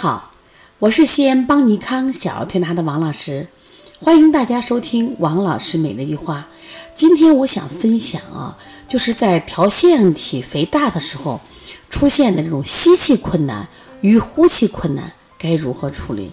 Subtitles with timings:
[0.00, 0.30] 好，
[0.78, 3.48] 我是西安邦尼康小儿推拿的王老师，
[3.98, 6.46] 欢迎大家收听王老师每日一话。
[6.94, 8.56] 今天我想分享啊，
[8.88, 11.42] 就是在调腺体肥大的时候
[11.90, 13.68] 出现的这种吸气困难
[14.00, 16.32] 与呼气困难该如何处理。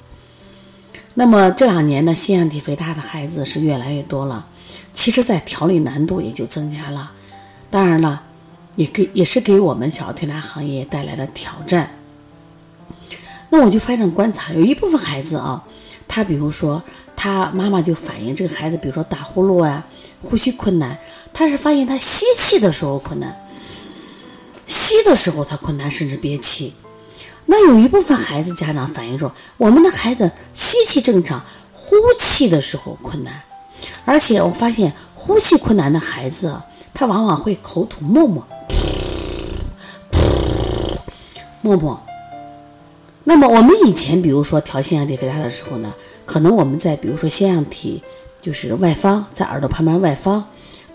[1.16, 4.48] 那么这两年呢，腺样体肥大的孩子是越来越多了，
[4.94, 7.12] 其实，在调理难度也就增加了。
[7.70, 8.24] 当然了，
[8.78, 11.97] 也给也是给我们小儿推拿行业带来了挑战。
[13.50, 15.64] 那我就发现观察，有一部分孩子啊，
[16.08, 16.84] 他比如说
[17.16, 19.86] 他妈妈就反映这个孩子，比如说打呼噜啊，
[20.22, 20.98] 呼吸困难，
[21.34, 23.42] 他是发现他吸气的时候困难，
[24.66, 26.74] 吸的时候他困难，甚至憋气。
[27.46, 31.42] 那有一部分孩子家长反映说，我们的孩子吸气正常，
[31.72, 33.44] 呼气的时候困难，
[34.04, 36.62] 而且我发现呼气困难的孩子，
[36.94, 38.46] 他往往会口吐沫沫，
[41.62, 42.07] 沫沫。
[43.30, 45.94] 那么我们以前，比如说调腺样体肥大的时候呢，
[46.26, 48.02] 可能我们在比如说腺样体
[48.40, 50.46] 就是外方，在耳朵旁边外方，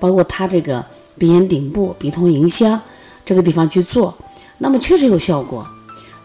[0.01, 0.83] 包括它这个
[1.19, 2.81] 鼻咽顶部、鼻通迎香
[3.23, 4.17] 这个地方去做，
[4.57, 5.69] 那么确实有效果。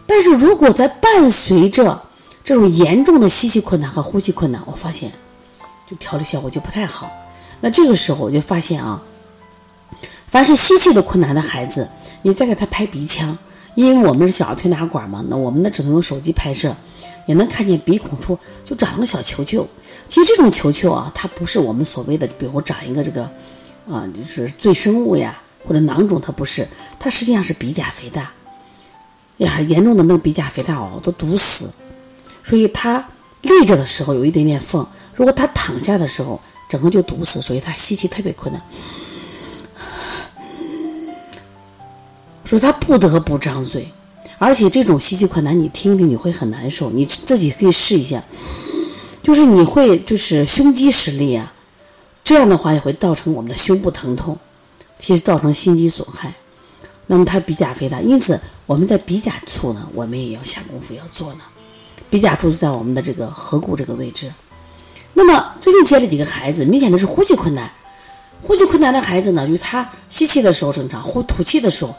[0.06, 2.00] 但是如果在伴随着
[2.42, 5.12] 这种严重的吸气困难和呼吸困难，我发现
[5.86, 7.12] 就调理效果就不太好。
[7.60, 9.02] 那这个时候我就发现啊，
[10.26, 11.86] 凡是吸气的困难的孩子，
[12.22, 13.36] 你再给他拍鼻腔。
[13.74, 16.74] 因为我们是小儿推拿馆嘛，那我们呢只能用手机拍摄，
[17.26, 19.66] 也能看见鼻孔处就长了个小球球。
[20.08, 23.22] 其实这种球球啊，它不是我们所谓的，比如长一个这个，
[23.88, 26.66] 啊，就是赘生物呀或者囊肿，它不是，
[26.98, 28.32] 它实际上是鼻甲肥大。
[29.36, 31.70] 呀，严重的那个鼻甲肥大哦，都堵死。
[32.42, 33.06] 所以它
[33.42, 38.60] 立着的时候有一点点缝，如果它躺下的时候，整个就堵死，所以它吸气特别困难。
[42.48, 43.92] 说他不得不张嘴，
[44.38, 48.24] 而且这种吸气困难，你听听你会很难受，你自己可以试一下，
[49.22, 51.52] 就是你会就是胸肌失力啊，
[52.24, 54.38] 这样的话也会造成我们的胸部疼痛，
[54.98, 56.32] 其实造成心肌损害。
[57.08, 61.40] 那么他鼻甲肥大，因此我们在鼻甲处呢，我们也要下功夫要做呢。
[62.08, 64.32] 鼻甲处是在我们的这个颌骨这个位置。
[65.12, 67.70] 那么最近接了几个孩子，明显的是呼吸困难，
[68.42, 71.94] 呼吸困难的孩子呢，就是他吸气的时候正常，呼吐气的时候。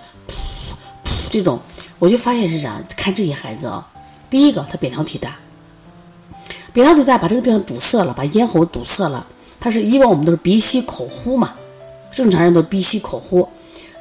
[1.30, 1.60] 这种
[2.00, 2.82] 我就发现是啥？
[2.98, 3.88] 看这些孩子啊，
[4.30, 5.38] 第一个他扁桃体大，
[6.74, 9.26] 扁桃体大把这个地方堵塞了，把咽喉堵塞了。
[9.60, 11.54] 他是以往我们都是鼻吸口呼嘛，
[12.12, 13.48] 正常人都是鼻吸口呼。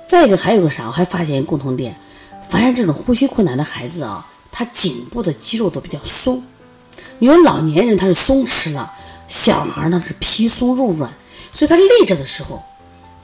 [0.07, 0.87] 再一个还有个啥？
[0.87, 1.95] 我还发现一共同点，
[2.49, 6.43] 凡是这种呼吸困难的孩子啊，他颈部的肌肉都比较松。
[7.19, 8.93] 你说老年人他是松弛了，
[9.27, 11.13] 小孩呢是皮松肉软，
[11.53, 12.63] 所以他立着的时候。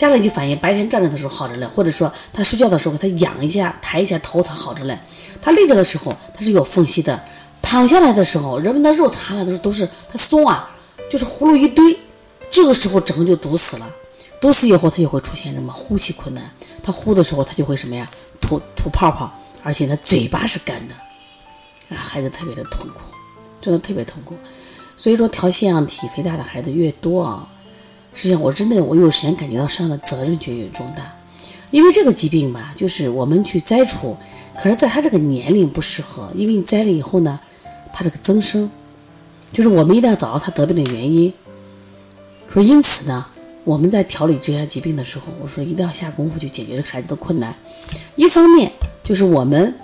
[0.05, 4.99] 家长就反映，白天站着的时候好着嘞，或者说他睡觉的时候他仰一下、抬一下头，他好着嘞。
[5.41, 7.23] 他立着的时候他是有缝隙的，
[7.63, 10.71] 躺下来的时候，人们的肉塌了都都是他松啊，
[11.11, 11.99] 就是葫芦一堆，
[12.51, 13.91] 这个时候整个就堵死了。
[14.41, 16.45] 堵死以后，他就会出现什么呼吸困难，
[16.83, 18.11] 他呼的时候他就会什么呀，
[18.41, 19.33] 吐吐泡泡，
[19.63, 20.95] 而且他嘴巴是干的，
[21.89, 23.15] 啊，孩子特别的痛苦，
[23.61, 24.37] 真的特别痛苦。
[24.97, 27.49] 所以说，调腺样体肥大的孩子越多啊。
[28.15, 31.13] 实际上，我真的我有时间感觉到身上的责任却越重大，
[31.73, 34.17] 因为这个疾病吧，就是我们去摘除，
[34.57, 37.41] 可是在他这个年龄不适合，因为你摘了以后呢，
[37.93, 38.71] 他这个增生，
[39.51, 41.33] 就是我们一定要找到他得病的原因。
[42.49, 43.27] 说因此呢，
[43.65, 47.53] 我们在调理这些疾病的时候，我说一定要下功夫去解决这孩子的困难。
[48.15, 48.71] 一方面
[49.03, 49.75] 就是我们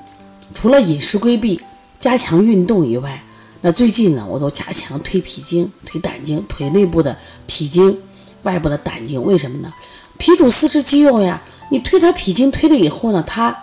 [0.55, 1.61] 除了饮食规避、
[1.99, 3.21] 加强运动以外，
[3.61, 7.17] 那最近呢，我都加强推脾经、推胆经、推内部的
[7.49, 7.99] 脾经。
[8.43, 9.73] 外部的胆经为什么呢？
[10.19, 13.57] 脾主四肢肌肉呀，你推它脾经推了以后呢，它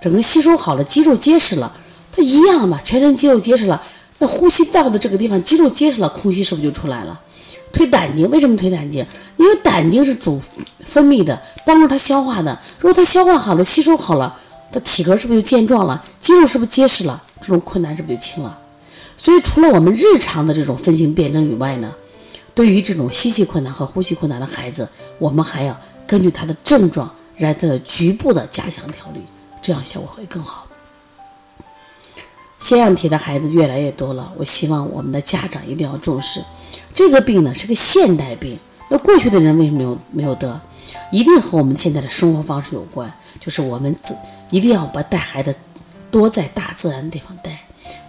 [0.00, 1.72] 整个吸收好了，肌肉结实了，
[2.10, 3.82] 它一样嘛，全身肌肉结实了，
[4.18, 7.20] 那呼吸道的这个地方肌肉结实了，空气是不是就出来了？
[7.72, 9.04] 推胆经为什么推胆经？
[9.38, 10.38] 因为胆经是主
[10.84, 12.58] 分泌的，帮助它消化的。
[12.78, 14.36] 如果它消化好了，吸收好了，
[14.70, 16.04] 它体格是不是就健壮了？
[16.20, 17.22] 肌肉是不是结实了？
[17.40, 18.58] 这种困难是不是就轻了？
[19.16, 21.94] 所以除了我们日常的这种分型辩证以外呢？
[22.54, 24.88] 对于这种吸气困难和呼吸困难的孩子，
[25.18, 29.22] 我们还要根据他的症状，来做局部的加强调理，
[29.62, 30.66] 这样效果会更好。
[32.58, 36.44] 腺样体的孩子越来越多了，我希望我们的家长一定要重视
[36.94, 38.58] 这个病呢，是个现代病。
[38.88, 40.60] 那过去的人为什么没有没有得？
[41.10, 44.14] 一定和我们现在的生活方式有关，就是我们自
[44.50, 45.54] 一定要把带孩子
[46.10, 47.64] 多在大自然地方带，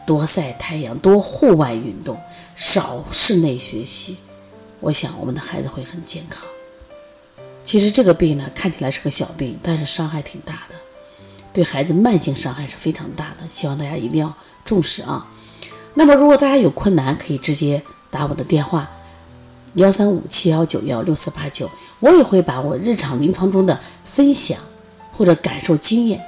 [0.06, 2.20] 多晒太阳，多户外运动，
[2.56, 4.18] 少室内学习。
[4.84, 6.44] 我想我们的孩子会很健康。
[7.64, 10.76] 其实这个病呢，看起来是个小病，但是伤害挺大的，
[11.54, 13.48] 对孩子慢性伤害是非常大的。
[13.48, 14.36] 希望大家一定要
[14.66, 15.26] 重视啊。
[15.94, 17.82] 那么如果大家有困难，可以直接
[18.12, 18.92] 打我的电话
[19.76, 21.72] 幺三五七幺九幺六四八九，
[22.02, 24.60] 我也会把我日常临床中的分享
[25.14, 26.22] 或者感受经验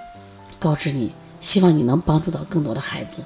[0.57, 1.11] 告知你，
[1.41, 3.21] 希望你能帮助到更多的孩子。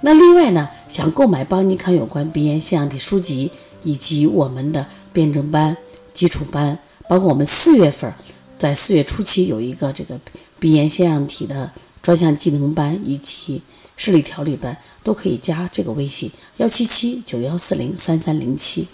[0.00, 3.52] 那另外呢，想购买邦尼康有关鼻炎腺样体书籍
[3.82, 5.76] 以及我们的辩证班、
[6.12, 6.78] 基础班，
[7.08, 8.12] 包括我们四月份
[8.58, 10.20] 在四月初期有一个这个
[10.58, 11.72] 鼻炎腺样体的
[12.02, 13.62] 专项技能班以及
[13.96, 18.86] 视力调理班，都可以加这个微信幺七七九幺四零三三零七。